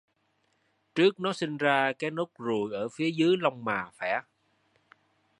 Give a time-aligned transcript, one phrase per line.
[0.95, 4.23] trước nó sinh ra có cái nốt ruồi ở phía dưới lông mày phải